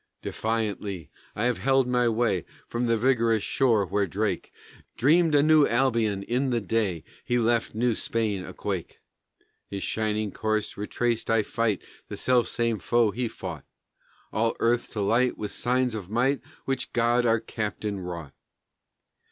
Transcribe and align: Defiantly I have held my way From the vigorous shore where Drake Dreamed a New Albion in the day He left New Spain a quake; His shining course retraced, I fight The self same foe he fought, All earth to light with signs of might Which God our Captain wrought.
Defiantly 0.23 1.11
I 1.35 1.43
have 1.43 1.59
held 1.59 1.87
my 1.87 2.09
way 2.09 2.43
From 2.67 2.87
the 2.87 2.97
vigorous 2.97 3.43
shore 3.43 3.85
where 3.85 4.07
Drake 4.07 4.51
Dreamed 4.97 5.35
a 5.35 5.43
New 5.43 5.67
Albion 5.67 6.23
in 6.23 6.49
the 6.49 6.59
day 6.59 7.03
He 7.23 7.37
left 7.37 7.75
New 7.75 7.93
Spain 7.93 8.43
a 8.43 8.51
quake; 8.51 8.97
His 9.67 9.83
shining 9.83 10.31
course 10.31 10.75
retraced, 10.75 11.29
I 11.29 11.43
fight 11.43 11.83
The 12.07 12.17
self 12.17 12.47
same 12.47 12.79
foe 12.79 13.11
he 13.11 13.27
fought, 13.27 13.65
All 14.33 14.55
earth 14.59 14.89
to 14.93 15.01
light 15.01 15.37
with 15.37 15.51
signs 15.51 15.93
of 15.93 16.09
might 16.09 16.41
Which 16.65 16.93
God 16.93 17.27
our 17.27 17.39
Captain 17.39 17.99
wrought. 17.99 18.33